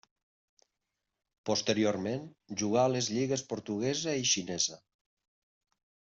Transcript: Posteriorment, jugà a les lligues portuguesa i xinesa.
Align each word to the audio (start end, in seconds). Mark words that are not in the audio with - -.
Posteriorment, 1.49 2.23
jugà 2.63 2.81
a 2.85 2.89
les 2.95 3.11
lligues 3.19 3.45
portuguesa 3.53 4.17
i 4.23 4.27
xinesa. 4.33 4.81